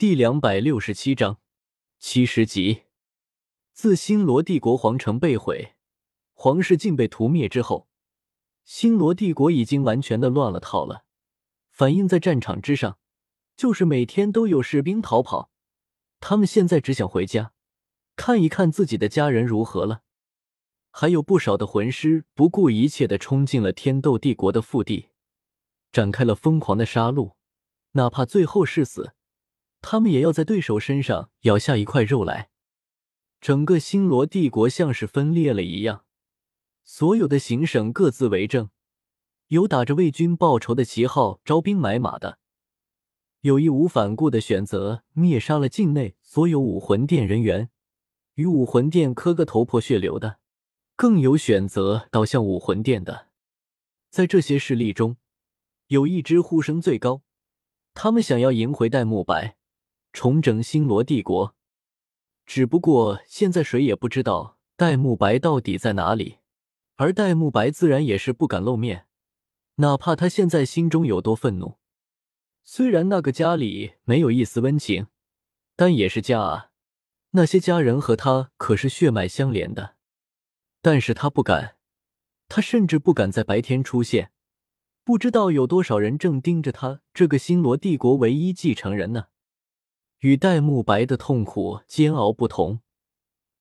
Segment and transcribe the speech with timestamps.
[0.00, 1.40] 第两百六十七章
[1.98, 2.84] 七十集。
[3.74, 5.74] 自星罗帝国皇城被毁，
[6.32, 7.86] 皇室竟被屠灭之后，
[8.64, 11.04] 星罗帝国已经完全的乱了套了。
[11.70, 12.98] 反映在战场之上，
[13.54, 15.50] 就是每天都有士兵逃跑，
[16.18, 17.52] 他们现在只想回家，
[18.16, 20.00] 看一看自己的家人如何了。
[20.90, 25.10] 还有不少的魂师不顾一切的冲进了天斗帝国的腹地，
[25.92, 27.34] 展开了疯狂的杀戮，
[27.92, 29.12] 哪怕最后是死。
[29.82, 32.50] 他们也要在对手身上咬下一块肉来。
[33.40, 36.04] 整个星罗帝国像是分裂了一样，
[36.84, 38.68] 所有的行省各自为政，
[39.48, 42.38] 有打着为君报仇的旗号招兵买马的，
[43.40, 47.70] 有义无反顾的选择灭杀了境内所有武魂殿人员，
[48.34, 50.38] 与武魂殿磕个头破血流的，
[50.94, 53.28] 更有选择倒向武魂殿的。
[54.10, 55.16] 在这些势力中，
[55.86, 57.22] 有一支呼声最高，
[57.94, 59.56] 他们想要赢回戴沐白。
[60.12, 61.54] 重整星罗帝国，
[62.44, 66.38] 只不过现在谁也不知道戴沐白到底在哪里，
[66.96, 69.06] 而戴沐白自然也是不敢露面，
[69.76, 71.78] 哪怕他现在心中有多愤怒。
[72.64, 75.06] 虽然那个家里没有一丝温情，
[75.76, 76.70] 但也是家啊，
[77.30, 79.96] 那些家人和他可是血脉相连的。
[80.82, 81.76] 但是他不敢，
[82.48, 84.32] 他甚至不敢在白天出现，
[85.04, 89.28] 不知道有多少人正盯着他这个星罗帝国唯一继承人呢。
[90.20, 92.80] 与戴沐白的痛苦煎熬不同，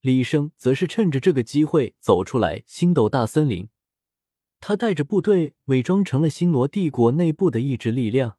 [0.01, 3.69] 李生则是趁着这个机会走出来星斗大森林。
[4.59, 8.37] 他带着部队伪装成了星罗帝国内部的意志力量，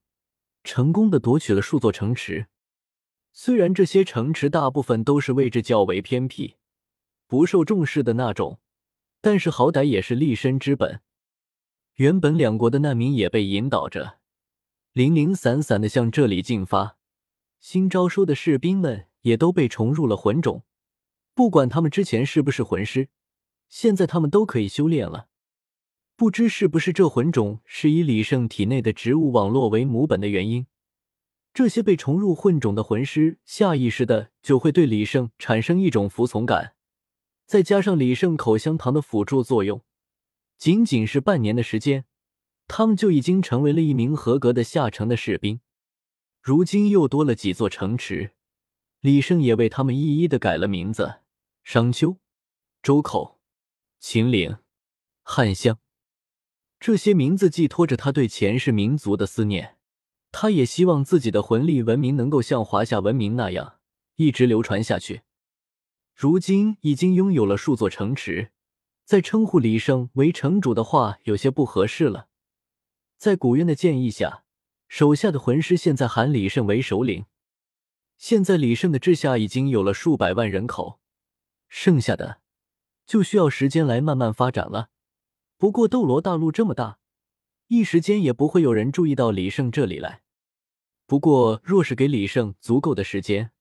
[0.63, 2.49] 成功的夺取了数座城池。
[3.33, 6.57] 虽然这些城池大部分都是位置较为偏僻、
[7.27, 8.61] 不受重视的那种，
[9.23, 11.01] 但是好歹也是立身之本。
[11.95, 14.19] 原本两国的难民也被引导着，
[14.93, 16.99] 零零散散的向这里进发。
[17.61, 20.65] 新招收的士兵们也都被重入了魂种，
[21.35, 23.11] 不管他们之前是不是魂师，
[23.69, 25.29] 现在他们都可以修炼了。
[26.17, 30.67] 不知是不是这魂种是以李胜体内的植物网络为母本的原因，
[31.53, 36.75] 这些被重入混种的魂师下意识的就会对李胜产生一种服从感，
[37.47, 39.83] 再加上李胜口香糖的辅助作用，
[40.57, 42.07] 仅仅是半年的时间，
[42.67, 45.61] 他们就已经成为了一名合格的下乘的士兵。
[46.43, 48.33] 如今又多了几座城池，
[49.01, 51.17] 李胜也为他们一一的改了名字：
[51.63, 52.17] 商丘、
[52.83, 53.39] 周口、
[53.99, 54.57] 秦岭、
[55.23, 55.79] 汉乡。
[56.79, 59.77] 这些名字寄托着他对前世民族的思念，
[60.33, 63.79] 他也希望自己的魂力文明能够像华夏文明那样
[64.17, 65.21] 一直流传下去。
[66.15, 68.51] 如今已经拥有了数座城池，
[69.05, 72.29] 再称呼李胜为城主的话有些不合适了。
[73.19, 74.45] 在古渊的建议下。
[74.91, 77.27] 手下的魂师现在喊李胜为首领。
[78.19, 80.99] 现在李胜的治下已经有了数百万人口，
[81.69, 82.41] 剩下的
[83.07, 84.89] 就需要时间来慢慢发展了。
[85.57, 86.99] 不过斗罗大陆这么大，
[87.69, 90.23] 一时间也不会有人注意到李胜这里来。
[91.07, 93.53] 不过若是给李胜足够的时间，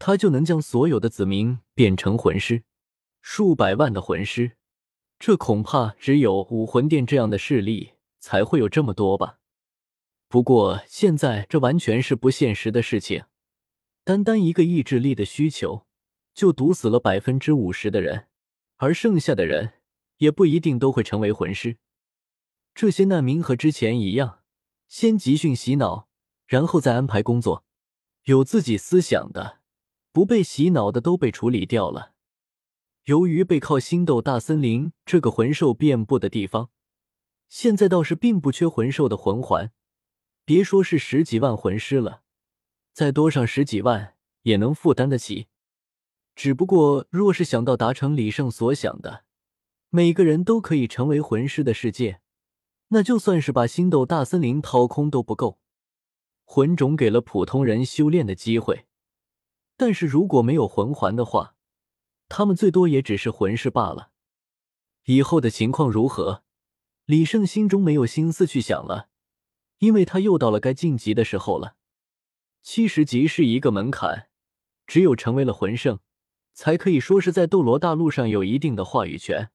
[0.00, 2.64] 他就能将所有的子民变成魂师。
[3.22, 4.56] 数百万的魂师，
[5.20, 9.38] 这恐怕只有武魂殿这样的势力才会有这么多吧。
[10.34, 13.26] 不过现在这完全是不现实的事情，
[14.02, 15.86] 单单一个意志力的需求，
[16.34, 18.26] 就毒死了百分之五十的人，
[18.78, 19.74] 而剩下的人
[20.16, 21.76] 也不一定都会成为魂师。
[22.74, 24.40] 这些难民和之前一样，
[24.88, 26.08] 先集训洗脑，
[26.48, 27.64] 然后再安排工作。
[28.24, 29.60] 有自己思想的，
[30.10, 32.14] 不被洗脑的都被处理掉了。
[33.04, 36.70] 由于背靠星斗大森林这个魂兽遍布的地方，
[37.48, 39.70] 现在倒是并不缺魂兽的魂环。
[40.46, 42.22] 别说是十几万魂师了，
[42.92, 45.48] 再多上十几万也能负担得起。
[46.34, 49.24] 只不过，若是想到达成李胜所想的，
[49.88, 52.20] 每个人都可以成为魂师的世界，
[52.88, 55.58] 那就算是把星斗大森林掏空都不够。
[56.44, 58.84] 魂种给了普通人修炼的机会，
[59.78, 61.56] 但是如果没有魂环的话，
[62.28, 64.10] 他们最多也只是魂师罢了。
[65.04, 66.42] 以后的情况如何，
[67.06, 69.08] 李胜心中没有心思去想了。
[69.84, 71.76] 因为他又到了该晋级的时候了，
[72.62, 74.28] 七十级是一个门槛，
[74.86, 76.00] 只有成为了魂圣，
[76.54, 79.50] 才可以说是在斗罗大陆上有一定的话语权。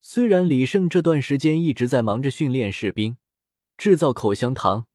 [0.00, 3.16] 虽然李胜这段时间一直在忙着训练士兵、
[3.76, 4.86] 制造口香糖，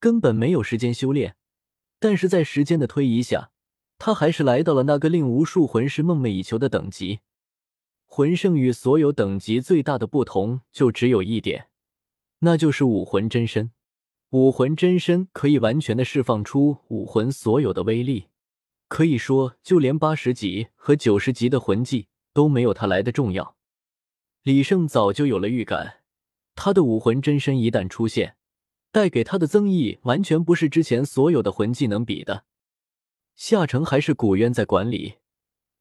[0.00, 1.36] 根本没有时间修炼，
[1.98, 3.50] 但是在时间的推移下，
[3.98, 7.20] 他还是来到了那个令无数魂师梦寐以求的等级。
[8.06, 11.68] 魂圣与所有等级最大的不同就只有一点，
[12.38, 13.70] 那就是武魂真身。
[14.32, 18.28] 武魂真身可以完全的释放出武魂所有的威力，
[18.88, 23.56] 可以说就连八十级和九十级的魂技都没有他来的重要。
[24.42, 25.98] 李胜早就有了预感，
[26.54, 28.36] 他的武魂真身一旦出现，
[28.90, 32.44] 带给他的增益完全不是之前所有的魂技能比的。
[33.36, 35.16] 下城还是古渊在管理，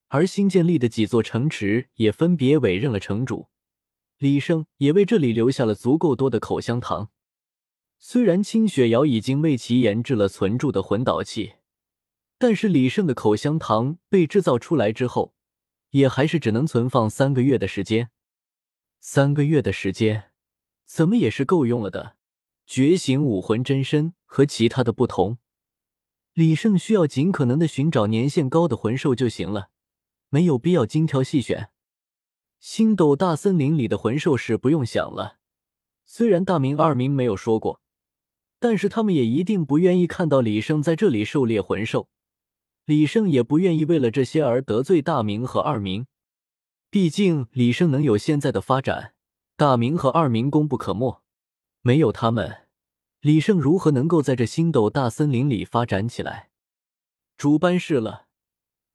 [0.09, 3.47] 而新建立的几座城池也分别委任了城主。
[4.17, 7.11] 李胜也为这里留下了足够多的口香糖。
[8.03, 11.53] 虽然清雪瑶已经为其研制了存住的魂导器，
[12.39, 15.35] 但是李胜的口香糖被制造出来之后，
[15.91, 18.09] 也还是只能存放三个月的时间。
[18.99, 20.31] 三个月的时间，
[20.83, 22.17] 怎么也是够用了的。
[22.65, 25.37] 觉醒武魂真身和其他的不同，
[26.33, 29.69] 李胜需要尽可能的寻找年限高的魂兽就行了，
[30.29, 31.69] 没有必要精挑细选。
[32.59, 35.37] 星斗大森林里的魂兽是不用想了，
[36.03, 37.79] 虽然大明、二明没有说过。
[38.61, 42.09] 但是他们也一定不愿意看到李胜在这里狩猎魂兽，
[42.85, 46.05] 李胜也不愿意为了这些而得罪大明和二明。
[46.91, 49.15] 毕竟李胜能有现在的发展，
[49.57, 51.23] 大明和二明功不可没。
[51.81, 52.67] 没有他们，
[53.21, 56.51] 李胜如何能够在这星斗大森林里发展起来？
[57.35, 58.27] 主班事了，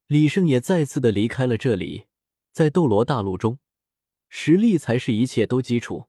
[0.07, 2.05] 李胜也再次的离开了这里。
[2.53, 3.59] 在斗罗大陆中，
[4.29, 6.07] 实力才是一切都基础。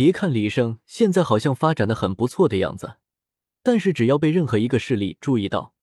[0.00, 2.96] 别看李胜现在好像发展的很不错的样子，
[3.62, 5.74] 但是只要被任何一个势力注意到，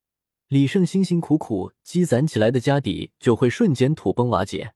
[0.48, 4.74] 李胜辛辛苦苦积攒起来的家底就会瞬间土崩瓦解。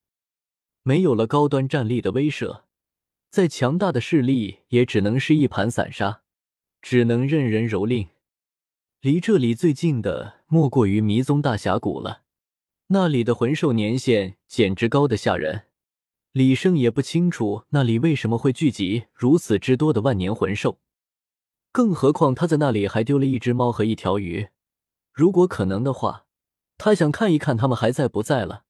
[0.83, 2.61] 没有了高端战力的威慑，
[3.31, 6.21] 再强大的势力也只能是一盘散沙，
[6.79, 8.09] 只能任人蹂躏。
[8.99, 12.21] 离这里最近的莫过于迷踪大峡谷了，
[12.89, 15.63] 那里的魂兽年限简直高的吓人。
[16.33, 20.79] 李胜也不清楚那里为什么会聚集如此之多的万年魂兽，
[21.73, 24.47] 更何况他在那里还丢了一只猫和一条鱼。
[25.11, 26.25] 如果可能的话，
[26.77, 28.63] 他想看一看他们还在不在了。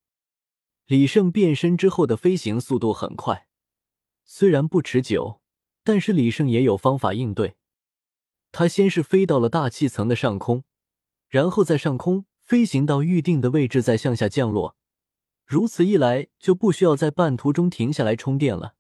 [0.88, 3.48] 李胜变身之后的飞行速度很快，
[4.26, 5.40] 虽然不持久，
[5.84, 7.58] 但是李胜也有方法应对。
[8.52, 10.64] 他先是飞到了大气层的上空，
[11.30, 14.76] 然后在上空飞行到预定的位置，再向下降落。
[15.52, 18.76] 如此一来，就不需要在半途中停下来充电了。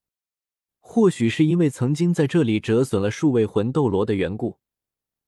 [0.80, 4.58] 或许是因为曾经在这里折损了数位魂斗罗的缘故，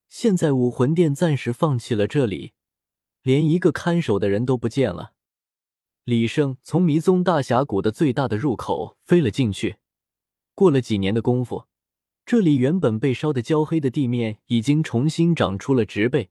[0.08, 2.54] 现在武魂殿暂时放弃了这里，
[3.24, 5.12] 连一个看守的人都不见了。
[6.06, 9.76] 李胜从迷踪大峡谷的最大的入口飞了进去。
[10.56, 11.66] 过了几年的功夫，
[12.26, 16.30] 这里原本被烧得焦黑的地面已经重新长出了植被，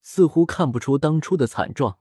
[0.00, 1.98] 似乎看不出当初的惨状。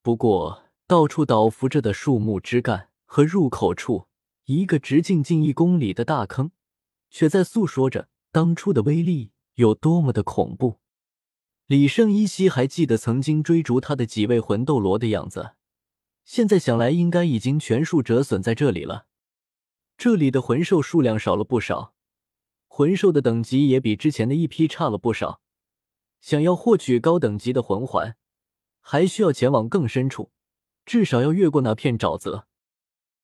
[0.00, 4.06] 不过，到处倒伏着的树木枝干和入口处
[4.44, 6.52] 一个直径近一公里的大坑，
[7.10, 10.78] 却在诉说着当初的威力有多么的恐怖。
[11.66, 15.54] 李胜依稀还记得曾经追逐他的几位魂斗罗的样子，
[16.24, 19.06] 现在想来应该已经全数折损在这里了。
[19.98, 21.94] 这里的魂兽数量少了不少，
[22.68, 25.40] 魂兽的等级也比之前的一批差了不少。
[26.20, 28.16] 想要获取高等级的魂环，
[28.80, 30.30] 还需要前往更深处。
[30.86, 32.46] 至少要越过那片沼泽。